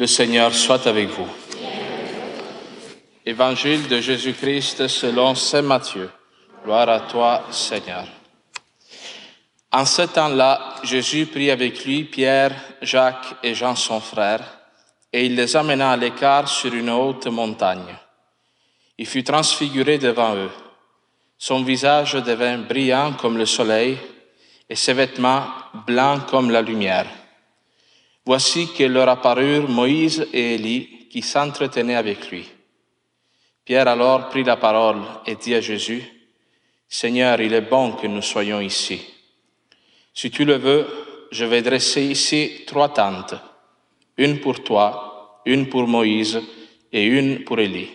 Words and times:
Le 0.00 0.06
Seigneur 0.06 0.54
soit 0.54 0.86
avec 0.86 1.10
vous. 1.10 1.28
Évangile 3.26 3.86
de 3.86 4.00
Jésus-Christ 4.00 4.88
selon 4.88 5.34
Saint 5.34 5.60
Matthieu. 5.60 6.08
Gloire 6.64 6.88
à 6.88 7.00
toi, 7.00 7.42
Seigneur. 7.50 8.06
En 9.70 9.84
ce 9.84 10.00
temps-là, 10.00 10.76
Jésus 10.84 11.26
prit 11.26 11.50
avec 11.50 11.84
lui 11.84 12.04
Pierre, 12.04 12.52
Jacques 12.80 13.34
et 13.42 13.54
Jean 13.54 13.76
son 13.76 14.00
frère, 14.00 14.40
et 15.12 15.26
il 15.26 15.36
les 15.36 15.54
amena 15.54 15.90
à 15.90 15.98
l'écart 15.98 16.48
sur 16.48 16.72
une 16.72 16.88
haute 16.88 17.26
montagne. 17.26 17.94
Il 18.96 19.04
fut 19.04 19.22
transfiguré 19.22 19.98
devant 19.98 20.34
eux. 20.34 20.50
Son 21.36 21.62
visage 21.62 22.14
devint 22.14 22.56
brillant 22.56 23.12
comme 23.12 23.36
le 23.36 23.44
soleil, 23.44 23.98
et 24.66 24.76
ses 24.76 24.94
vêtements 24.94 25.44
blancs 25.86 26.24
comme 26.24 26.50
la 26.50 26.62
lumière. 26.62 27.19
Voici 28.24 28.68
que 28.72 28.84
leur 28.84 29.08
apparurent 29.08 29.68
Moïse 29.68 30.26
et 30.32 30.54
Élie 30.54 31.08
qui 31.10 31.22
s'entretenaient 31.22 31.96
avec 31.96 32.30
lui. 32.30 32.48
Pierre 33.64 33.88
alors 33.88 34.28
prit 34.28 34.44
la 34.44 34.56
parole 34.56 35.02
et 35.26 35.36
dit 35.36 35.54
à 35.54 35.60
Jésus, 35.60 36.02
Seigneur, 36.88 37.40
il 37.40 37.52
est 37.54 37.60
bon 37.60 37.92
que 37.92 38.06
nous 38.06 38.22
soyons 38.22 38.60
ici. 38.60 39.00
Si 40.12 40.30
tu 40.30 40.44
le 40.44 40.56
veux, 40.56 40.86
je 41.30 41.44
vais 41.44 41.62
dresser 41.62 42.02
ici 42.02 42.64
trois 42.66 42.92
tentes, 42.92 43.34
une 44.16 44.40
pour 44.40 44.62
toi, 44.64 45.40
une 45.46 45.68
pour 45.68 45.86
Moïse 45.86 46.40
et 46.92 47.04
une 47.04 47.44
pour 47.44 47.60
Élie. 47.60 47.90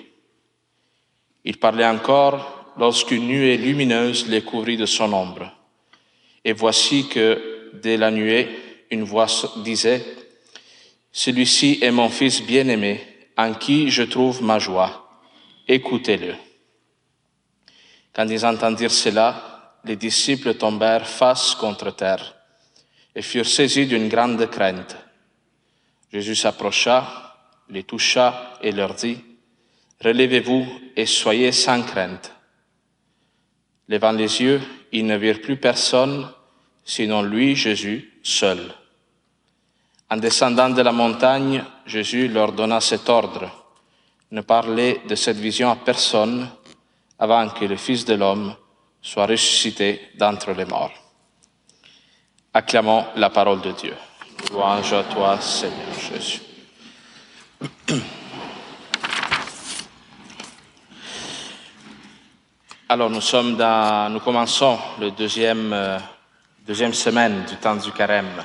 Il 1.44 1.58
parlait 1.58 1.86
encore 1.86 2.74
lorsqu'une 2.78 3.28
nuée 3.28 3.58
lumineuse 3.58 4.28
les 4.28 4.42
couvrit 4.42 4.78
de 4.78 4.86
son 4.86 5.14
ombre. 5.14 5.52
Et 6.44 6.54
voici 6.54 7.08
que, 7.08 7.72
dès 7.74 7.98
la 7.98 8.12
nuée, 8.12 8.48
une 8.92 9.04
voix 9.04 9.28
disait, 9.58 10.04
Celui-ci 11.12 11.80
est 11.82 11.92
mon 11.92 12.10
Fils 12.10 12.42
bien-aimé, 12.44 13.02
en 13.38 13.54
qui 13.54 13.90
je 13.90 14.04
trouve 14.04 14.42
ma 14.44 14.60
joie. 14.60 15.10
Écoutez-le. 15.68 16.36
Quand 18.14 18.28
ils 18.28 18.46
entendirent 18.46 18.92
cela, 18.92 19.80
les 19.84 19.96
disciples 19.96 20.56
tombèrent 20.56 21.08
face 21.08 21.56
contre 21.56 21.92
terre 21.92 22.36
et 23.14 23.22
furent 23.22 23.46
saisis 23.46 23.86
d'une 23.86 24.10
grande 24.10 24.50
crainte. 24.50 24.96
Jésus 26.12 26.36
s'approcha, 26.36 27.36
les 27.70 27.84
toucha 27.84 28.54
et 28.62 28.72
leur 28.72 28.94
dit, 28.94 29.18
Relevez-vous 30.04 30.66
et 30.96 31.06
soyez 31.06 31.52
sans 31.52 31.82
crainte. 31.84 32.32
Levant 33.88 34.12
les 34.12 34.42
yeux, 34.42 34.62
ils 34.92 35.06
ne 35.06 35.18
virent 35.18 35.42
plus 35.42 35.58
personne, 35.58 36.28
sinon 36.86 37.24
lui, 37.24 37.56
Jésus, 37.56 38.14
seul. 38.24 38.74
En 40.10 40.18
descendant 40.18 40.70
de 40.70 40.82
la 40.82 40.92
montagne, 40.92 41.64
Jésus 41.86 42.28
leur 42.28 42.52
donna 42.54 42.80
cet 42.80 43.10
ordre. 43.10 43.50
Ne 44.32 44.42
parlez 44.42 45.02
de 45.08 45.16
cette 45.16 45.38
vision 45.38 45.72
à 45.72 45.76
personne 45.76 46.48
avant 47.18 47.50
que 47.50 47.66
le 47.66 47.76
Fils 47.76 48.06
de 48.06 48.14
l'homme 48.14 48.56
soit 49.02 49.26
ressuscité 49.26 50.10
d'entre 50.18 50.52
les 50.52 50.66
morts. 50.66 50.94
Acclamons 52.54 53.06
la 53.16 53.30
parole 53.30 53.62
de 53.62 53.72
Dieu. 53.72 53.96
Louange 54.52 54.94
à 54.94 55.04
toi, 55.04 55.40
Seigneur 55.42 55.94
Jésus. 56.00 56.42
Alors 62.88 63.10
nous 63.10 63.22
sommes 63.22 63.56
dans, 63.56 64.12
nous 64.12 64.20
commençons 64.20 64.78
le 65.00 65.10
deuxième, 65.10 65.74
euh, 65.74 65.98
deuxième 66.66 66.96
semaine 66.96 67.44
du 67.48 67.58
temps 67.58 67.76
du 67.76 67.92
carême. 67.92 68.44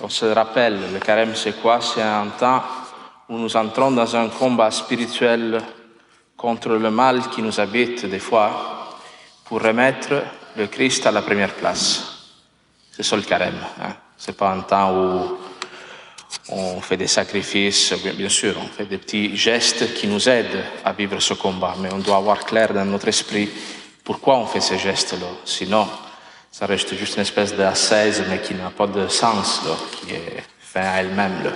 On 0.00 0.08
se 0.08 0.24
rappelle, 0.24 0.78
le 0.92 1.00
carême 1.00 1.34
c'est 1.34 1.60
quoi? 1.60 1.80
C'est 1.80 2.00
un 2.00 2.28
temps 2.38 2.62
où 3.28 3.36
nous 3.36 3.56
entrons 3.56 3.90
dans 3.90 4.14
un 4.14 4.28
combat 4.28 4.70
spirituel 4.70 5.60
contre 6.36 6.68
le 6.68 6.90
mal 6.92 7.28
qui 7.28 7.42
nous 7.42 7.58
habite 7.58 8.06
des 8.06 8.20
fois 8.20 8.98
pour 9.44 9.60
remettre 9.60 10.22
le 10.56 10.68
Christ 10.68 11.06
à 11.06 11.10
la 11.10 11.22
première 11.22 11.54
place. 11.54 12.28
C'est 12.92 13.02
ça 13.02 13.16
le 13.16 13.22
carême. 13.22 13.58
Hein? 13.82 13.94
C'est 14.16 14.36
pas 14.36 14.52
un 14.52 14.60
temps 14.60 14.94
où 14.94 15.38
on 16.50 16.80
fait 16.80 16.96
des 16.96 17.08
sacrifices, 17.08 17.94
bien 18.16 18.28
sûr, 18.28 18.54
on 18.62 18.68
fait 18.68 18.86
des 18.86 18.98
petits 18.98 19.36
gestes 19.36 19.92
qui 19.94 20.06
nous 20.06 20.28
aident 20.28 20.64
à 20.84 20.92
vivre 20.92 21.18
ce 21.18 21.34
combat, 21.34 21.74
mais 21.80 21.92
on 21.92 21.98
doit 21.98 22.18
avoir 22.18 22.44
clair 22.44 22.72
dans 22.72 22.84
notre 22.84 23.08
esprit 23.08 23.50
pourquoi 24.04 24.38
on 24.38 24.46
fait 24.46 24.60
ces 24.60 24.78
gestes-là. 24.78 25.26
Sinon, 25.44 25.88
ça 26.60 26.66
reste 26.66 26.94
juste 26.94 27.16
une 27.16 27.22
espèce 27.22 27.56
d'assaise, 27.56 28.22
mais 28.28 28.42
qui 28.42 28.52
n'a 28.52 28.68
pas 28.68 28.86
de 28.86 29.08
sens, 29.08 29.62
là, 29.64 29.74
qui 29.96 30.12
est 30.12 30.44
fait 30.58 30.80
à 30.80 31.00
elle-même. 31.00 31.54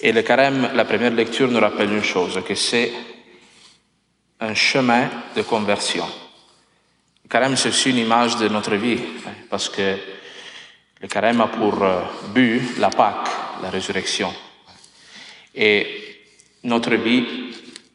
Et 0.00 0.12
le 0.12 0.22
carême, 0.22 0.70
la 0.72 0.86
première 0.86 1.10
lecture 1.10 1.50
nous 1.50 1.60
rappelle 1.60 1.92
une 1.92 2.02
chose, 2.02 2.40
que 2.48 2.54
c'est 2.54 2.90
un 4.40 4.54
chemin 4.54 5.10
de 5.36 5.42
conversion. 5.42 6.06
Le 7.22 7.28
carême, 7.28 7.54
c'est 7.54 7.68
aussi 7.68 7.90
une 7.90 7.98
image 7.98 8.38
de 8.38 8.48
notre 8.48 8.76
vie, 8.76 8.98
hein, 9.26 9.34
parce 9.50 9.68
que 9.68 9.98
le 10.98 11.06
carême 11.06 11.42
a 11.42 11.48
pour 11.48 11.82
euh, 11.82 12.00
but 12.34 12.78
la 12.78 12.88
Pâque, 12.88 13.28
la 13.62 13.68
résurrection. 13.68 14.32
Et 15.54 16.22
notre 16.64 16.94
vie 16.94 17.26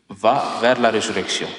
va 0.09 0.59
vers 0.61 0.79
la 0.79 0.91
résurrection. 0.91 1.49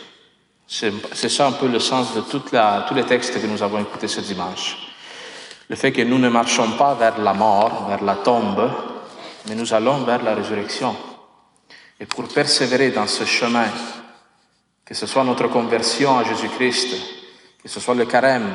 C'est 0.69 1.31
ça 1.31 1.47
un 1.47 1.53
peu 1.53 1.67
le 1.67 1.79
sens 1.79 2.15
de 2.15 2.21
toute 2.21 2.53
la, 2.53 2.85
tous 2.87 2.95
les 2.95 3.05
textes 3.05 3.41
que 3.41 3.47
nous 3.47 3.63
avons 3.63 3.81
écoutés 3.81 4.07
ce 4.07 4.21
dimanche. 4.21 4.77
Le 5.69 5.77
fait 5.77 5.93
que 5.93 6.03
nous 6.03 6.19
ne 6.19 6.29
marchons 6.29 6.73
pas 6.73 6.95
vers 6.95 7.19
la 7.19 7.33
mort, 7.33 7.87
vers 7.89 8.05
la 8.05 8.17
tombe, 8.17 8.71
mais 9.49 9.55
nous 9.55 9.73
allons 9.73 10.05
vers 10.05 10.23
la 10.23 10.35
résurrection. 10.35 10.95
Et 11.99 12.05
pour 12.05 12.29
persévérer 12.29 12.91
dans 12.91 13.07
ce 13.07 13.25
chemin, 13.25 13.67
que 14.85 14.95
ce 14.95 15.07
soit 15.07 15.25
notre 15.25 15.49
conversion 15.49 16.19
à 16.19 16.25
Jésus-Christ, 16.25 16.97
que 17.63 17.69
ce 17.69 17.81
soit 17.81 17.95
le 17.95 18.05
carême, 18.05 18.55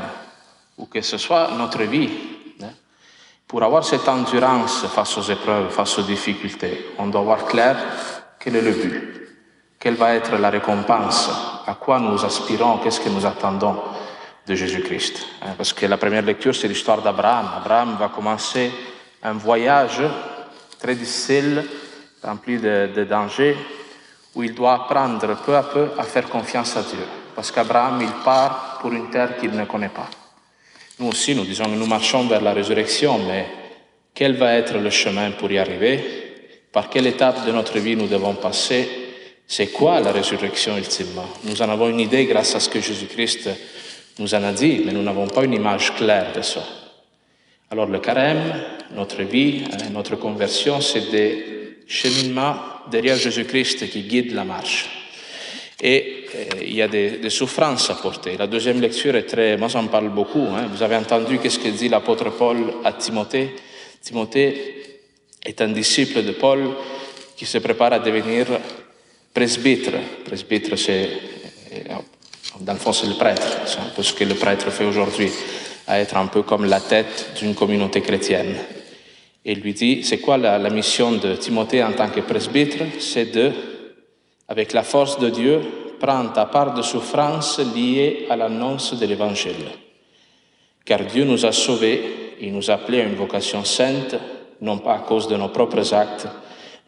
ou 0.77 0.85
que 0.85 1.01
ce 1.01 1.17
soit 1.17 1.49
notre 1.57 1.81
vie, 1.83 2.09
pour 3.47 3.63
avoir 3.63 3.83
cette 3.83 4.07
endurance 4.07 4.85
face 4.87 5.17
aux 5.17 5.31
épreuves, 5.31 5.71
face 5.71 5.97
aux 5.99 6.03
difficultés, 6.03 6.87
on 6.97 7.07
doit 7.07 7.21
avoir 7.21 7.45
clair 7.45 7.77
quel 8.39 8.55
est 8.55 8.61
le 8.61 8.71
but, 8.71 9.22
quelle 9.83 9.95
va 9.95 10.15
être 10.15 10.37
la 10.37 10.49
récompense, 10.49 11.29
à 11.67 11.73
quoi 11.73 11.99
nous 11.99 12.23
aspirons, 12.23 12.77
qu'est-ce 12.77 13.01
que 13.01 13.09
nous 13.09 13.25
attendons 13.25 13.75
de 14.47 14.55
Jésus-Christ. 14.55 15.27
Hein, 15.41 15.55
parce 15.57 15.73
que 15.73 15.85
la 15.85 15.97
première 15.97 16.21
lecture, 16.21 16.55
c'est 16.55 16.69
l'histoire 16.69 17.01
d'Abraham. 17.01 17.49
Abraham 17.57 17.97
va 17.99 18.07
commencer 18.07 18.71
un 19.21 19.33
voyage 19.33 20.01
très 20.79 20.95
difficile, 20.95 21.65
rempli 22.23 22.59
de, 22.59 22.91
de 22.95 23.03
dangers, 23.03 23.57
où 24.33 24.43
il 24.43 24.55
doit 24.55 24.85
apprendre 24.85 25.35
peu 25.45 25.53
à 25.53 25.63
peu 25.63 25.89
à 25.97 26.03
faire 26.03 26.29
confiance 26.29 26.77
à 26.77 26.83
Dieu. 26.83 27.05
Parce 27.35 27.51
qu'Abraham, 27.51 27.99
il 28.01 28.23
part 28.23 28.79
pour 28.81 28.93
une 28.93 29.09
terre 29.09 29.35
qu'il 29.35 29.51
ne 29.51 29.65
connaît 29.65 29.89
pas. 29.89 30.07
Nous 30.99 31.09
aussi, 31.09 31.35
nous 31.35 31.43
disons 31.43 31.65
que 31.65 31.75
nous 31.75 31.87
marchons 31.87 32.25
vers 32.25 32.41
la 32.41 32.53
résurrection, 32.53 33.19
mais 33.27 33.47
quel 34.13 34.37
va 34.37 34.53
être 34.53 34.77
le 34.77 34.89
chemin 34.89 35.31
pour 35.31 35.51
y 35.51 35.59
arriver? 35.59 36.69
Par 36.71 36.89
quelle 36.89 37.07
étape 37.07 37.45
de 37.45 37.51
notre 37.51 37.79
vie 37.79 37.97
nous 37.97 38.07
devons 38.07 38.35
passer 38.35 39.02
C'est 39.47 39.67
quoi 39.67 39.99
la 39.99 40.11
résurrection 40.11 40.77
ultimement? 40.77 41.27
Nous 41.43 41.61
en 41.61 41.69
avons 41.69 41.89
une 41.89 41.99
idée 41.99 42.25
grâce 42.25 42.55
à 42.55 42.59
ce 42.59 42.69
que 42.69 42.79
Jésus-Christ 42.81 43.49
nous 44.19 44.33
en 44.33 44.43
a 44.43 44.51
dit, 44.51 44.81
mais 44.85 44.91
nous 44.91 45.03
n'avons 45.03 45.27
pas 45.27 45.43
une 45.43 45.53
image 45.53 45.95
claire 45.95 46.31
de 46.35 46.41
ça. 46.41 46.63
Alors 47.71 47.87
le 47.87 47.99
carême, 47.99 48.53
notre 48.95 49.23
vie, 49.23 49.63
hein, 49.71 49.89
notre 49.91 50.15
conversion, 50.15 50.79
c'est 50.81 51.09
des 51.09 51.77
cheminements 51.87 52.55
derrière 52.89 53.17
Jésus-Christ 53.17 53.89
qui 53.89 54.03
guident 54.03 54.33
la 54.33 54.43
marche. 54.43 54.89
Et 55.81 56.25
euh, 56.35 56.43
il 56.61 56.75
y 56.75 56.81
a 56.81 56.87
des, 56.87 57.29
souffrances 57.29 57.89
à 57.89 57.95
porter. 57.95 58.37
La 58.37 58.47
deuxième 58.47 58.79
lecture 58.79 59.15
est 59.15 59.25
très... 59.25 59.57
Moi, 59.57 59.67
j'en 59.67 59.87
parle 59.87 60.09
beaucoup. 60.09 60.47
Hein. 60.55 60.67
Vous 60.71 60.81
avez 60.81 60.95
entendu 60.95 61.39
qu'est-ce 61.39 61.59
que 61.59 61.69
dit 61.69 61.89
l'apôtre 61.89 62.29
Paul 62.29 62.73
à 62.85 62.93
Timothée? 62.93 63.55
Timothée 64.01 64.99
est 65.43 65.61
un 65.61 65.69
disciple 65.69 66.23
de 66.23 66.31
Paul 66.31 66.69
qui 67.35 67.45
se 67.45 67.57
prépare 67.57 67.93
à 67.93 67.99
devenir 67.99 68.47
presbytre. 69.33 69.91
Presbytre, 70.25 70.77
c'est... 70.77 71.09
Dans 72.59 72.73
le 72.73 72.79
fond, 72.79 72.93
c'est 72.93 73.07
le 73.07 73.15
prêtre. 73.15 73.47
C'est 73.65 73.79
un 73.79 73.91
peu 73.95 74.03
ce 74.03 74.13
que 74.13 74.23
le 74.23 74.35
prêtre 74.35 74.69
fait 74.69 74.85
aujourd'hui, 74.85 75.29
à 75.87 75.99
être 75.99 76.15
un 76.17 76.27
peu 76.27 76.43
comme 76.43 76.65
la 76.65 76.79
tête 76.79 77.31
d'une 77.39 77.55
communauté 77.55 78.01
chrétienne. 78.01 78.55
Et 79.43 79.55
lui 79.55 79.73
dit, 79.73 80.03
c'est 80.03 80.19
quoi 80.19 80.37
la, 80.37 80.57
la 80.57 80.69
mission 80.69 81.13
de 81.13 81.35
Timothée 81.35 81.83
en 81.83 81.93
tant 81.93 82.09
que 82.09 82.21
presbytre 82.21 82.83
C'est 82.99 83.31
de 83.33 83.51
avec 84.47 84.73
la 84.73 84.83
force 84.83 85.19
de 85.19 85.29
Dieu, 85.29 85.61
prends 85.99 86.27
ta 86.27 86.45
part 86.45 86.73
de 86.73 86.81
souffrance 86.81 87.59
liée 87.59 88.27
à 88.29 88.35
l'annonce 88.35 88.93
de 88.93 89.05
l'Évangile. 89.05 89.65
Car 90.85 91.05
Dieu 91.05 91.23
nous 91.23 91.45
a 91.45 91.51
sauvés, 91.51 92.35
il 92.41 92.53
nous 92.53 92.69
a 92.69 92.75
appelés 92.75 93.01
à 93.01 93.05
une 93.05 93.15
vocation 93.15 93.63
sainte, 93.63 94.15
non 94.61 94.79
pas 94.79 94.95
à 94.95 94.99
cause 94.99 95.27
de 95.27 95.37
nos 95.37 95.47
propres 95.47 95.93
actes, 95.93 96.27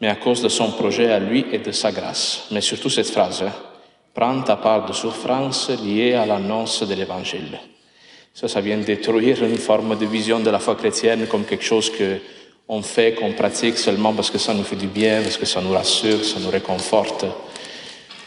mais 0.00 0.08
à 0.08 0.16
cause 0.16 0.42
de 0.42 0.48
son 0.48 0.72
projet 0.72 1.10
à 1.10 1.18
lui 1.18 1.46
et 1.52 1.58
de 1.58 1.72
sa 1.72 1.92
grâce. 1.92 2.46
Mais 2.50 2.60
surtout 2.60 2.90
cette 2.90 3.10
phrase, 3.10 3.42
hein, 3.42 3.52
prends 4.14 4.42
ta 4.42 4.56
part 4.56 4.86
de 4.86 4.92
souffrance 4.92 5.70
liée 5.70 6.14
à 6.14 6.26
l'annonce 6.26 6.82
de 6.82 6.94
l'Évangile. 6.94 7.58
Ça, 8.34 8.48
ça 8.48 8.60
vient 8.60 8.78
détruire 8.78 9.42
une 9.44 9.56
forme 9.56 9.96
de 9.96 10.06
vision 10.06 10.40
de 10.40 10.50
la 10.50 10.58
foi 10.58 10.74
chrétienne 10.74 11.26
comme 11.26 11.44
quelque 11.44 11.64
chose 11.64 11.90
que 11.90 12.18
on 12.68 12.82
fait, 12.82 13.14
qu'on 13.14 13.32
pratique 13.32 13.78
seulement 13.78 14.12
parce 14.12 14.30
que 14.30 14.38
ça 14.38 14.52
nous 14.52 14.64
fait 14.64 14.76
du 14.76 14.88
bien, 14.88 15.22
parce 15.22 15.36
que 15.36 15.46
ça 15.46 15.60
nous 15.60 15.70
rassure, 15.70 16.24
ça 16.24 16.40
nous 16.40 16.50
réconforte. 16.50 17.24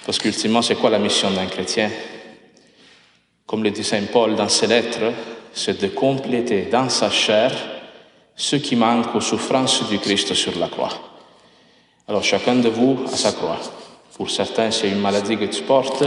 Parce 0.05 0.17
qu'ultimement, 0.17 0.61
c'est 0.61 0.75
quoi 0.75 0.89
la 0.89 0.99
mission 0.99 1.29
d'un 1.29 1.45
chrétien? 1.45 1.91
Comme 3.45 3.63
le 3.63 3.71
dit 3.71 3.83
Saint 3.83 4.05
Paul 4.11 4.35
dans 4.35 4.47
ses 4.47 4.67
lettres, 4.67 5.11
c'est 5.53 5.81
de 5.81 5.87
compléter 5.87 6.67
dans 6.71 6.87
sa 6.89 7.09
chair 7.09 7.51
ce 8.35 8.55
qui 8.55 8.75
manque 8.75 9.13
aux 9.13 9.21
souffrances 9.21 9.89
du 9.89 9.99
Christ 9.99 10.33
sur 10.33 10.57
la 10.57 10.69
croix. 10.69 11.18
Alors 12.09 12.23
chacun 12.23 12.55
de 12.55 12.69
vous 12.69 12.97
a 13.05 13.15
sa 13.15 13.33
croix. 13.33 13.59
Pour 14.17 14.31
certains, 14.31 14.71
c'est 14.71 14.89
une 14.89 14.99
maladie 14.99 15.37
que 15.37 15.45
tu 15.45 15.61
portes. 15.61 16.03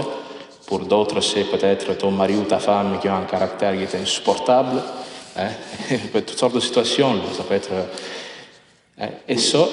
Pour 0.67 0.81
d'autres, 0.81 1.21
c'est 1.21 1.45
peut-être 1.45 1.97
ton 1.97 2.11
mari 2.11 2.35
ou 2.35 2.43
ta 2.43 2.59
femme 2.59 2.99
qui 3.01 3.07
a 3.07 3.15
un 3.15 3.23
caractère 3.23 3.73
qui 3.77 3.85
est 3.85 4.01
insupportable. 4.01 4.83
Hein? 5.37 5.51
toutes 6.13 6.37
sortes 6.37 6.57
de 6.57 6.61
situations. 6.61 7.15
Ça 7.37 7.45
peut 7.45 7.55
être... 7.55 7.71
Hein? 9.01 9.11
Et 9.29 9.39
ça, 9.39 9.65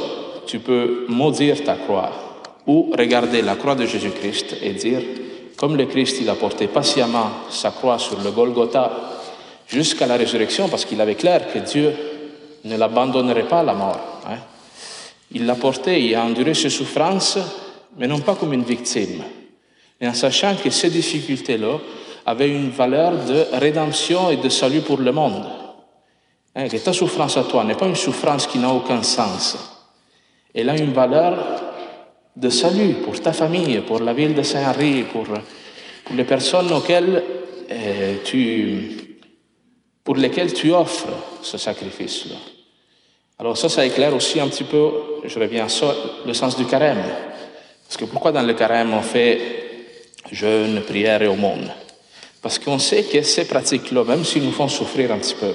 tu 0.45 0.59
peux 0.59 1.07
maudire 1.09 1.63
ta 1.63 1.73
croix 1.73 2.11
ou 2.67 2.93
regarder 2.95 3.41
la 3.41 3.55
croix 3.55 3.73
de 3.73 3.87
Jésus-Christ 3.87 4.57
et 4.61 4.73
dire, 4.73 5.01
comme 5.57 5.77
le 5.77 5.87
Christ, 5.87 6.17
il 6.21 6.29
a 6.29 6.35
porté 6.35 6.67
patiemment 6.67 7.31
sa 7.49 7.71
croix 7.71 7.97
sur 7.97 8.19
le 8.19 8.29
Golgotha 8.29 8.91
jusqu'à 9.67 10.05
la 10.05 10.15
résurrection, 10.15 10.69
parce 10.69 10.85
qu'il 10.85 11.01
avait 11.01 11.15
clair 11.15 11.51
que 11.51 11.57
Dieu 11.57 11.91
ne 12.65 12.77
l'abandonnerait 12.77 13.47
pas 13.47 13.61
à 13.61 13.63
la 13.63 13.73
mort. 13.73 13.99
Hein. 14.27 14.37
Il 15.31 15.45
l'a 15.45 15.55
porté, 15.55 16.03
il 16.03 16.15
a 16.15 16.23
enduré 16.23 16.53
ses 16.53 16.69
souffrances, 16.69 17.37
mais 17.97 18.07
non 18.07 18.19
pas 18.19 18.35
comme 18.35 18.53
une 18.53 18.63
victime, 18.63 19.23
mais 19.99 20.07
en 20.07 20.13
sachant 20.13 20.55
que 20.55 20.69
ces 20.69 20.89
difficultés-là 20.89 21.77
avaient 22.25 22.49
une 22.49 22.69
valeur 22.69 23.13
de 23.25 23.45
rédemption 23.53 24.29
et 24.29 24.37
de 24.37 24.49
salut 24.49 24.81
pour 24.81 24.97
le 24.97 25.11
monde. 25.11 25.45
Hein, 26.55 26.67
que 26.67 26.77
ta 26.77 26.93
souffrance 26.93 27.37
à 27.37 27.43
toi 27.43 27.63
n'est 27.63 27.75
pas 27.75 27.87
une 27.87 27.95
souffrance 27.95 28.47
qui 28.47 28.57
n'a 28.57 28.71
aucun 28.71 29.03
sens. 29.03 29.57
Elle 30.53 30.69
a 30.69 30.77
une 30.77 30.93
valeur 30.93 31.37
de 32.35 32.49
salut 32.49 32.95
pour 33.03 33.19
ta 33.19 33.33
famille, 33.33 33.79
pour 33.81 33.99
la 33.99 34.13
ville 34.13 34.33
de 34.33 34.41
Saint-Henri, 34.41 35.03
pour, 35.03 35.25
pour, 35.25 36.15
les 36.15 36.23
personnes 36.23 36.71
auxquelles, 36.71 37.23
euh, 37.71 38.15
tu, 38.23 39.17
pour 40.03 40.15
lesquelles 40.15 40.53
tu 40.53 40.71
offres 40.71 41.09
ce 41.41 41.57
sacrifice-là. 41.57 42.35
Alors 43.37 43.57
ça, 43.57 43.69
ça 43.69 43.85
éclaire 43.85 44.15
aussi 44.15 44.39
un 44.39 44.47
petit 44.47 44.63
peu, 44.63 44.91
je 45.25 45.39
reviens 45.39 45.65
à 45.65 45.69
ça, 45.69 45.93
le 46.25 46.33
sens 46.33 46.57
du 46.57 46.65
carême. 46.65 47.03
Parce 47.85 47.97
que 47.97 48.05
pourquoi 48.05 48.31
dans 48.31 48.43
le 48.43 48.53
carême 48.53 48.93
on 48.93 49.01
fait 49.01 49.39
jeûne, 50.31 50.81
prière 50.81 51.21
et 51.21 51.27
aumône? 51.27 51.71
Parce 52.41 52.59
qu'on 52.59 52.79
sait 52.79 53.03
que 53.03 53.21
ces 53.21 53.47
pratiques-là, 53.47 54.03
même 54.03 54.23
s'ils 54.23 54.43
nous 54.43 54.51
font 54.51 54.67
souffrir 54.67 55.11
un 55.11 55.17
petit 55.17 55.35
peu, 55.35 55.53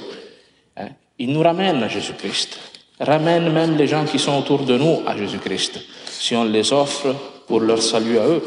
hein, 0.77 0.89
ils 1.17 1.31
nous 1.31 1.41
ramènent 1.41 1.81
à 1.81 1.87
Jésus-Christ, 1.87 2.59
ramènent 2.99 3.51
même 3.51 3.75
les 3.77 3.87
gens 3.87 4.05
qui 4.05 4.19
sont 4.19 4.37
autour 4.37 4.63
de 4.63 4.77
nous 4.77 5.01
à 5.05 5.17
Jésus-Christ 5.17 5.79
si 6.19 6.35
on 6.35 6.43
les 6.43 6.71
offre 6.73 7.15
pour 7.47 7.59
leur 7.59 7.81
salut 7.81 8.17
à 8.17 8.27
eux. 8.27 8.43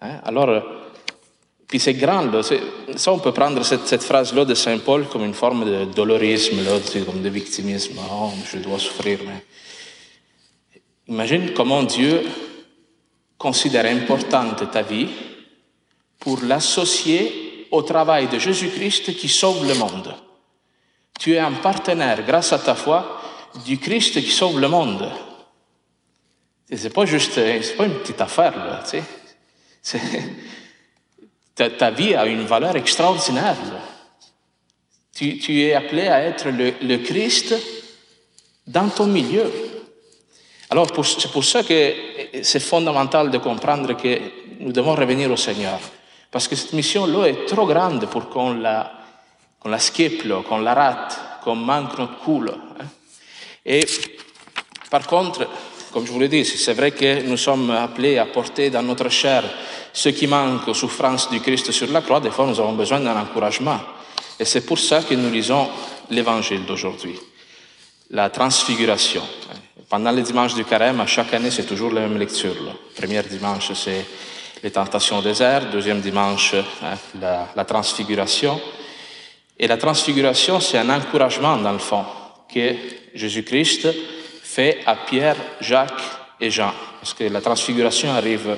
Hein? 0.00 0.20
Alors, 0.24 0.62
puis 1.66 1.80
c'est 1.80 1.94
grand, 1.94 2.30
ça 2.42 3.12
on 3.12 3.18
peut 3.18 3.32
prendre 3.32 3.62
cette, 3.64 4.02
phrase-là 4.02 4.44
de 4.44 4.54
Saint 4.54 4.78
Paul 4.78 5.06
comme 5.06 5.24
une 5.24 5.34
forme 5.34 5.64
de 5.64 5.84
dolorisme, 5.86 6.58
comme 7.04 7.22
de 7.22 7.28
victimisme. 7.28 7.98
Oh, 8.10 8.30
je 8.52 8.58
dois 8.58 8.78
souffrir. 8.78 9.18
Mais... 9.26 9.44
Imagine 11.08 11.52
comment 11.52 11.82
Dieu 11.82 12.22
considère 13.36 13.84
importante 13.86 14.70
ta 14.70 14.82
vie 14.82 15.08
pour 16.18 16.40
l'associer 16.42 17.66
au 17.70 17.82
travail 17.82 18.28
de 18.28 18.38
Jésus-Christ 18.38 19.14
qui 19.16 19.28
sauve 19.28 19.66
le 19.68 19.74
monde. 19.74 20.14
Tu 21.20 21.34
es 21.34 21.38
un 21.38 21.52
partenaire, 21.52 22.24
grâce 22.24 22.52
à 22.52 22.58
ta 22.58 22.74
foi, 22.74 23.20
du 23.66 23.78
Christ 23.78 24.14
qui 24.14 24.30
sauve 24.30 24.58
le 24.58 24.68
monde. 24.68 25.10
C'est 26.72 26.92
pas 26.92 27.04
juste, 27.04 27.34
c'est 27.34 27.76
pas 27.76 27.84
une 27.84 27.98
petite 27.98 28.20
affaire, 28.20 28.56
là. 28.56 28.82
Ta, 31.54 31.90
vie 31.90 32.14
a 32.14 32.26
une 32.26 32.46
valeur 32.46 32.74
extraordinaire. 32.76 33.56
Tu, 35.14 35.60
es 35.60 35.74
appelé 35.74 36.08
à 36.08 36.22
être 36.22 36.48
le 36.48 36.96
Christ 36.96 37.54
dans 38.66 38.88
ton 38.88 39.06
milieu. 39.06 39.52
Alors, 40.74 40.88
c'est 41.04 41.30
pour 41.30 41.44
ça 41.44 41.62
que 41.62 41.94
c'est 42.42 42.58
fondamental 42.58 43.30
de 43.30 43.38
comprendre 43.38 43.96
que 43.96 44.18
nous 44.58 44.72
devons 44.72 44.96
revenir 44.96 45.30
au 45.30 45.36
Seigneur. 45.36 45.78
Parce 46.28 46.48
que 46.48 46.56
cette 46.56 46.72
mission-là 46.72 47.26
est 47.26 47.46
trop 47.46 47.64
grande 47.64 48.06
pour 48.06 48.28
qu'on 48.28 48.54
la, 48.54 48.92
qu'on 49.60 49.68
la 49.68 49.78
skip, 49.78 50.24
qu'on 50.48 50.58
la 50.58 50.74
rate, 50.74 51.20
qu'on 51.44 51.54
manque 51.54 51.96
notre 51.96 52.18
coup. 52.18 52.42
Hein. 52.48 52.86
Et 53.64 53.86
par 54.90 55.06
contre, 55.06 55.46
comme 55.92 56.04
je 56.04 56.10
vous 56.10 56.18
l'ai 56.18 56.26
dit, 56.26 56.44
c'est 56.44 56.74
vrai 56.74 56.90
que 56.90 57.22
nous 57.22 57.36
sommes 57.36 57.70
appelés 57.70 58.18
à 58.18 58.26
porter 58.26 58.68
dans 58.70 58.82
notre 58.82 59.08
chair 59.10 59.44
ce 59.92 60.08
qui 60.08 60.26
manque 60.26 60.66
aux 60.66 60.74
souffrances 60.74 61.30
du 61.30 61.38
Christ 61.38 61.70
sur 61.70 61.88
la 61.92 62.00
croix. 62.00 62.18
Des 62.18 62.32
fois, 62.32 62.46
nous 62.46 62.58
avons 62.58 62.72
besoin 62.72 62.98
d'un 62.98 63.16
encouragement. 63.16 63.78
Et 64.40 64.44
c'est 64.44 64.66
pour 64.66 64.80
ça 64.80 65.04
que 65.04 65.14
nous 65.14 65.30
lisons 65.30 65.68
l'évangile 66.10 66.64
d'aujourd'hui. 66.66 67.14
La 68.10 68.28
transfiguration. 68.28 69.22
Pendant 69.88 70.10
les 70.10 70.22
dimanches 70.22 70.54
du 70.54 70.64
carême, 70.64 71.00
à 71.00 71.06
chaque 71.06 71.32
année, 71.34 71.50
c'est 71.50 71.66
toujours 71.66 71.92
la 71.92 72.02
même 72.02 72.18
lecture. 72.18 72.54
Là. 72.64 72.72
Premier 72.96 73.22
dimanche, 73.22 73.72
c'est 73.74 74.04
les 74.62 74.70
tentations 74.70 75.18
au 75.18 75.22
désert. 75.22 75.70
Deuxième 75.70 76.00
dimanche, 76.00 76.54
hein, 76.54 76.96
la, 77.20 77.48
la 77.54 77.64
transfiguration. 77.64 78.60
Et 79.58 79.66
la 79.66 79.76
transfiguration, 79.76 80.60
c'est 80.60 80.78
un 80.78 80.90
encouragement, 80.90 81.56
dans 81.56 81.72
le 81.72 81.78
fond, 81.78 82.04
que 82.52 82.74
Jésus-Christ 83.14 83.88
fait 84.42 84.80
à 84.86 84.96
Pierre, 84.96 85.36
Jacques 85.60 85.92
et 86.40 86.50
Jean, 86.50 86.72
parce 87.00 87.14
que 87.14 87.24
la 87.24 87.40
transfiguration 87.40 88.12
arrive 88.12 88.56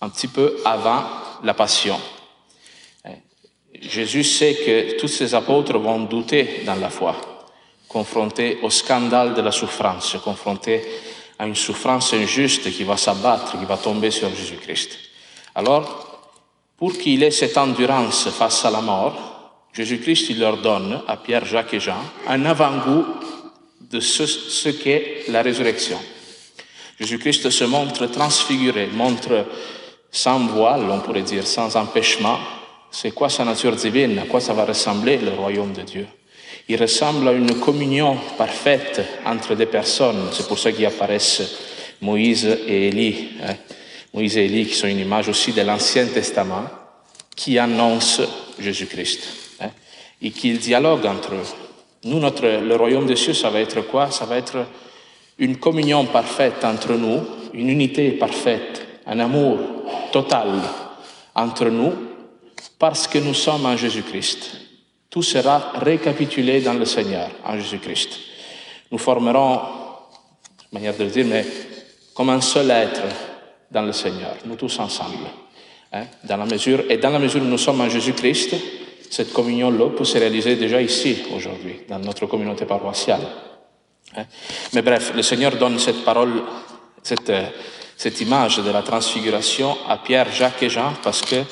un 0.00 0.08
petit 0.08 0.28
peu 0.28 0.56
avant 0.64 1.04
la 1.42 1.54
passion. 1.54 1.98
Jésus 3.80 4.24
sait 4.24 4.54
que 4.54 4.98
tous 4.98 5.08
ses 5.08 5.34
apôtres 5.34 5.78
vont 5.78 6.00
douter 6.00 6.62
dans 6.64 6.74
la 6.74 6.90
foi, 6.90 7.16
confrontés 7.92 8.58
au 8.62 8.70
scandale 8.70 9.34
de 9.34 9.42
la 9.42 9.52
souffrance, 9.52 10.16
confrontés 10.24 10.82
à 11.38 11.46
une 11.46 11.54
souffrance 11.54 12.14
injuste 12.14 12.72
qui 12.72 12.84
va 12.84 12.96
s'abattre, 12.96 13.58
qui 13.58 13.64
va 13.64 13.76
tomber 13.76 14.10
sur 14.10 14.34
Jésus-Christ. 14.34 14.98
Alors, 15.54 16.30
pour 16.76 16.92
qu'il 16.98 17.22
ait 17.22 17.30
cette 17.30 17.58
endurance 17.58 18.28
face 18.30 18.64
à 18.64 18.70
la 18.70 18.80
mort, 18.80 19.60
Jésus-Christ 19.72 20.30
il 20.30 20.40
leur 20.40 20.58
donne, 20.58 21.00
à 21.08 21.16
Pierre, 21.16 21.44
Jacques 21.44 21.74
et 21.74 21.80
Jean, 21.80 22.02
un 22.28 22.44
avant-goût 22.44 23.04
de 23.90 24.00
ce, 24.00 24.68
qu'est 24.70 25.24
la 25.28 25.42
résurrection. 25.42 25.98
Jésus-Christ 26.98 27.50
se 27.50 27.64
montre 27.64 28.06
transfiguré, 28.06 28.88
montre 28.92 29.46
sans 30.10 30.38
voile, 30.46 30.88
on 30.90 31.00
pourrait 31.00 31.22
dire, 31.22 31.46
sans 31.46 31.76
empêchement, 31.76 32.38
c'est 32.90 33.12
quoi 33.12 33.28
sa 33.28 33.44
nature 33.44 33.74
divine, 33.74 34.18
à 34.18 34.26
quoi 34.26 34.40
ça 34.40 34.52
va 34.52 34.64
ressembler 34.64 35.16
le 35.18 35.30
royaume 35.30 35.72
de 35.72 35.82
Dieu? 35.82 36.06
Il 36.68 36.80
ressemble 36.80 37.28
à 37.28 37.32
une 37.32 37.58
communion 37.58 38.16
parfaite 38.38 39.02
entre 39.26 39.54
des 39.54 39.66
personnes. 39.66 40.28
C'est 40.32 40.46
pour 40.46 40.58
ça 40.58 40.72
qu'il 40.72 40.86
apparaissent 40.86 41.42
Moïse 42.00 42.46
et 42.66 42.88
Élie. 42.88 43.28
Hein. 43.42 43.54
Moïse 44.14 44.36
et 44.36 44.44
Élie 44.44 44.66
qui 44.66 44.74
sont 44.74 44.86
une 44.86 45.00
image 45.00 45.28
aussi 45.28 45.52
de 45.52 45.62
l'Ancien 45.62 46.06
Testament 46.06 46.64
qui 47.34 47.58
annonce 47.58 48.20
Jésus-Christ 48.58 49.20
hein, 49.60 49.70
et 50.20 50.30
qu'ils 50.30 50.58
dialoguent 50.58 51.06
entre 51.06 51.34
eux. 51.34 51.46
Nous, 52.04 52.18
notre, 52.18 52.46
le 52.46 52.76
royaume 52.76 53.06
des 53.06 53.16
cieux, 53.16 53.34
ça 53.34 53.50
va 53.50 53.60
être 53.60 53.80
quoi? 53.82 54.10
Ça 54.10 54.24
va 54.24 54.36
être 54.36 54.66
une 55.38 55.56
communion 55.56 56.04
parfaite 56.06 56.64
entre 56.64 56.92
nous, 56.94 57.20
une 57.54 57.70
unité 57.70 58.10
parfaite, 58.12 58.86
un 59.06 59.18
amour 59.20 59.58
total 60.12 60.48
entre 61.34 61.66
nous, 61.66 61.92
parce 62.78 63.06
que 63.06 63.18
nous 63.18 63.34
sommes 63.34 63.66
en 63.66 63.76
Jésus-Christ. 63.76 64.61
Tout 65.12 65.22
sera 65.22 65.72
récapitulé 65.74 66.62
dans 66.62 66.72
le 66.72 66.86
Seigneur, 66.86 67.28
en 67.44 67.54
Jésus-Christ. 67.58 68.18
Nous 68.90 68.96
formerons, 68.96 69.60
manière 70.72 70.96
de 70.96 71.04
le 71.04 71.10
dire, 71.10 71.26
mais 71.26 71.44
comme 72.14 72.30
un 72.30 72.40
seul 72.40 72.70
être 72.70 73.02
dans 73.70 73.82
le 73.82 73.92
Seigneur, 73.92 74.36
nous 74.46 74.56
tous 74.56 74.78
ensemble. 74.78 75.26
Hein, 75.92 76.06
dans 76.24 76.38
la 76.38 76.46
mesure, 76.46 76.84
et 76.88 76.96
dans 76.96 77.10
la 77.10 77.18
mesure 77.18 77.42
où 77.42 77.44
nous 77.44 77.58
sommes 77.58 77.82
en 77.82 77.90
Jésus-Christ, 77.90 78.56
cette 79.10 79.34
communion-là 79.34 79.90
peut 79.90 80.06
se 80.06 80.16
réaliser 80.16 80.56
déjà 80.56 80.80
ici, 80.80 81.18
aujourd'hui, 81.36 81.80
dans 81.86 81.98
notre 81.98 82.24
communauté 82.24 82.64
paroissiale. 82.64 83.20
Hein. 84.16 84.24
Mais 84.72 84.80
bref, 84.80 85.12
le 85.14 85.20
Seigneur 85.20 85.56
donne 85.56 85.78
cette 85.78 86.06
parole, 86.06 86.42
euh, 87.28 87.46
cette 87.98 88.20
image 88.22 88.56
de 88.56 88.70
la 88.70 88.80
transfiguration 88.80 89.76
à 89.86 89.98
Pierre, 89.98 90.32
Jacques 90.32 90.62
et 90.62 90.70
Jean, 90.70 90.94
parce 91.02 91.20
que 91.20 91.44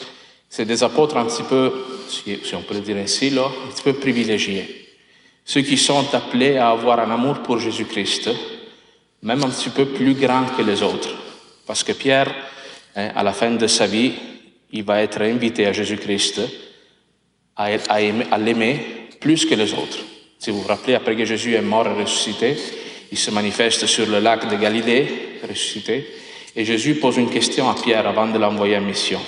c'est 0.50 0.64
des 0.64 0.83
apôtres 0.83 1.16
un 1.16 1.26
petit 1.26 1.45
peu, 1.45 1.73
si 2.09 2.54
on 2.57 2.62
peut 2.62 2.75
le 2.75 2.80
dire 2.80 2.97
ainsi, 2.97 3.33
un 3.38 3.73
petit 3.73 3.83
peu 3.85 3.92
privilégiés. 3.92 4.88
Ceux 5.45 5.62
qui 5.62 5.76
sont 5.76 6.12
appelés 6.12 6.57
à 6.57 6.71
avoir 6.71 6.99
un 6.99 7.11
amour 7.11 7.38
pour 7.38 7.59
Jésus-Christ, 7.59 8.30
même 9.23 9.45
un 9.45 9.49
petit 9.49 9.71
peu 9.71 9.87
plus 9.87 10.14
grand 10.14 10.45
que 10.57 10.62
les 10.62 10.83
autres. 10.83 11.11
Parce 11.66 11.85
que 11.85 11.92
Pierre, 11.92 12.35
hein, 12.97 13.11
à 13.14 13.23
la 13.23 13.33
fin 13.33 13.52
de 13.52 13.66
sa 13.69 13.87
vie, 13.87 14.12
il 14.73 14.83
va 14.83 15.00
être 15.02 15.23
invité 15.23 15.66
à 15.66 15.73
Jésus-Christ 15.73 16.40
à, 17.57 18.38
l'aimer 18.38 19.09
plus 19.21 19.45
que 19.45 19.54
les 19.54 19.73
autres. 19.73 19.99
Si 20.38 20.50
vous 20.50 20.62
vous 20.62 20.69
rappelez, 20.69 20.95
après 20.95 21.14
que 21.14 21.25
Jésus 21.25 21.54
est 21.54 21.62
mort 21.62 21.87
et 21.87 22.02
ressuscité, 22.02 22.57
il 23.12 23.19
se 23.19 23.30
manifeste 23.30 23.87
sur 23.87 24.07
le 24.07 24.19
lac 24.19 24.49
de 24.49 24.57
Galilée, 24.57 25.38
ressuscité, 25.49 26.07
et 26.57 26.64
Jésus 26.64 26.95
pose 26.95 27.19
une 27.19 27.30
question 27.30 27.69
à 27.69 27.75
Pierre 27.75 28.07
avant 28.09 28.26
de 28.26 28.38
l'envoyer 28.38 28.76
en 28.76 28.80
mission. 28.80 29.21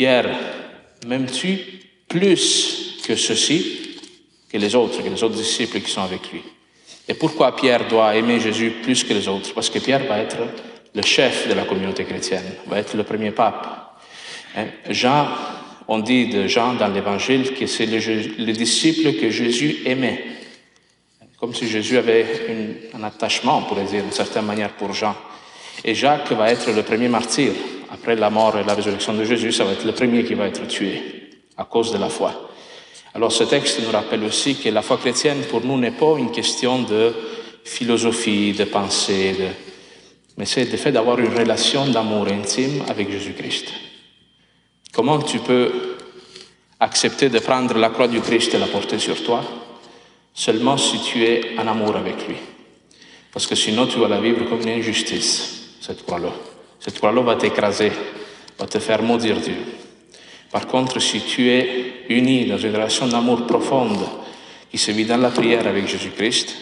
Pierre, 0.00 0.30
m'aimes-tu 1.06 1.58
plus 2.08 2.96
que 3.06 3.14
ceci, 3.14 3.98
que 4.50 4.56
les 4.56 4.74
autres, 4.74 5.02
que 5.02 5.08
les 5.10 5.22
autres 5.22 5.36
disciples 5.36 5.78
qui 5.80 5.90
sont 5.90 6.00
avec 6.00 6.32
lui? 6.32 6.40
Et 7.06 7.12
pourquoi 7.12 7.54
Pierre 7.54 7.86
doit 7.86 8.16
aimer 8.16 8.40
Jésus 8.40 8.70
plus 8.82 9.04
que 9.04 9.12
les 9.12 9.28
autres? 9.28 9.52
Parce 9.52 9.68
que 9.68 9.78
Pierre 9.78 10.06
va 10.06 10.20
être 10.20 10.38
le 10.94 11.02
chef 11.02 11.46
de 11.48 11.52
la 11.52 11.64
communauté 11.64 12.06
chrétienne, 12.06 12.46
va 12.66 12.78
être 12.78 12.96
le 12.96 13.02
premier 13.02 13.30
pape. 13.30 14.00
Hein? 14.56 14.68
Jean, 14.88 15.28
on 15.86 15.98
dit 15.98 16.28
de 16.28 16.46
Jean 16.46 16.76
dans 16.76 16.88
l'évangile 16.88 17.52
que 17.52 17.66
c'est 17.66 17.84
le, 17.84 17.98
le, 17.98 18.52
disciple 18.54 19.20
que 19.20 19.28
Jésus 19.28 19.82
aimait. 19.84 20.24
Comme 21.38 21.54
si 21.54 21.68
Jésus 21.68 21.98
avait 21.98 22.24
un 22.94 23.02
attachement, 23.02 23.58
on 23.58 23.62
pourrait 23.64 23.84
dire, 23.84 24.02
d'une 24.02 24.12
certaine 24.12 24.46
manière, 24.46 24.70
pour 24.70 24.94
Jean. 24.94 25.14
Et 25.84 25.94
Jacques 25.94 26.32
va 26.32 26.50
être 26.50 26.72
le 26.72 26.82
premier 26.84 27.08
martyr. 27.08 27.52
Après 27.90 28.14
la 28.14 28.30
mort 28.30 28.56
et 28.56 28.64
la 28.64 28.74
résurrection 28.74 29.14
de 29.14 29.24
Jésus, 29.24 29.52
ça 29.52 29.64
va 29.64 29.72
être 29.72 29.84
le 29.84 29.92
premier 29.92 30.24
qui 30.24 30.34
va 30.34 30.46
être 30.46 30.66
tué 30.68 31.02
à 31.56 31.64
cause 31.64 31.92
de 31.92 31.98
la 31.98 32.08
foi. 32.08 32.50
Alors 33.14 33.32
ce 33.32 33.44
texte 33.44 33.80
nous 33.82 33.90
rappelle 33.90 34.22
aussi 34.22 34.56
que 34.56 34.68
la 34.68 34.82
foi 34.82 34.96
chrétienne 34.96 35.42
pour 35.50 35.64
nous 35.64 35.76
n'est 35.78 35.90
pas 35.90 36.16
une 36.16 36.30
question 36.30 36.82
de 36.82 37.12
philosophie, 37.64 38.52
de 38.52 38.64
pensée, 38.64 39.34
mais 40.38 40.46
c'est 40.46 40.70
le 40.70 40.76
fait 40.76 40.92
d'avoir 40.92 41.18
une 41.18 41.36
relation 41.36 41.86
d'amour 41.86 42.28
intime 42.28 42.82
avec 42.88 43.10
Jésus-Christ. 43.10 43.66
Comment 44.92 45.18
tu 45.18 45.38
peux 45.40 45.96
accepter 46.78 47.28
de 47.28 47.38
prendre 47.40 47.76
la 47.76 47.90
croix 47.90 48.08
du 48.08 48.20
Christ 48.20 48.54
et 48.54 48.58
la 48.58 48.66
porter 48.66 48.98
sur 48.98 49.22
toi 49.22 49.42
Seulement 50.32 50.78
si 50.78 51.00
tu 51.00 51.24
es 51.24 51.58
en 51.58 51.66
amour 51.66 51.96
avec 51.96 52.26
lui? 52.28 52.36
Parce 53.32 53.46
que 53.46 53.56
sinon 53.56 53.86
tu 53.86 53.98
vas 53.98 54.08
la 54.08 54.20
vivre 54.20 54.48
comme 54.48 54.62
une 54.62 54.78
injustice, 54.78 55.76
cette 55.80 56.06
croix-là. 56.06 56.32
Cette 56.80 56.96
croix-là 56.96 57.20
va 57.20 57.36
t'écraser, 57.36 57.92
va 58.58 58.66
te 58.66 58.78
faire 58.78 59.02
maudire 59.02 59.38
Dieu. 59.38 59.56
Par 60.50 60.66
contre, 60.66 60.98
si 60.98 61.20
tu 61.20 61.48
es 61.50 62.06
uni 62.08 62.46
dans 62.46 62.56
une 62.56 62.72
relation 62.72 63.06
d'amour 63.06 63.46
profonde 63.46 64.02
qui 64.70 64.78
se 64.78 64.90
vit 64.90 65.04
dans 65.04 65.18
la 65.18 65.30
prière 65.30 65.66
avec 65.66 65.86
Jésus-Christ, 65.86 66.56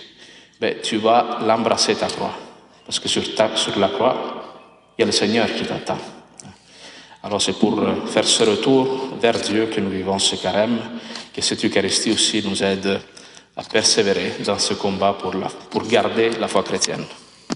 ben, 0.61 0.75
tu 0.83 0.97
vas 0.97 1.39
l'embrasser 1.47 1.95
ta 1.95 2.09
croix. 2.09 2.35
Parce 2.85 2.99
que 2.99 3.09
sur, 3.09 3.23
la 3.79 3.89
croix, 3.89 4.93
il 4.99 5.03
y 5.03 5.05
a 5.05 5.07
le 5.07 5.13
Seigneur 5.13 5.47
qui 5.55 5.65
t'attend. 5.65 5.99
Alors 7.23 7.41
c'est 7.41 7.59
pour 7.59 7.81
faire 8.07 8.25
ce 8.25 8.43
retour 8.45 9.19
vers 9.21 9.39
Dieu 9.41 9.67
que 9.67 9.81
nous 9.81 9.91
vivons 9.91 10.19
ce 10.19 10.37
carême, 10.37 10.79
que 11.33 11.41
cette 11.41 11.65
Eucharistie 11.65 12.13
aussi 12.13 12.43
nous 12.45 12.63
aide 12.63 13.01
à 13.57 13.63
persévérer 13.63 14.35
dans 14.45 14.59
ce 14.59 14.75
combat 14.75 15.17
pour 15.71 15.83
garder 15.87 16.31
la 16.41 16.49
foi 16.49 16.63
chrétienne. 16.63 17.05